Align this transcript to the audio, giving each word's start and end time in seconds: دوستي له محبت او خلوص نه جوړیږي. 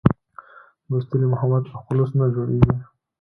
دوستي 0.89 1.15
له 1.19 1.27
محبت 1.33 1.63
او 1.73 1.79
خلوص 1.85 2.09
نه 2.19 2.25
جوړیږي. 2.35 2.75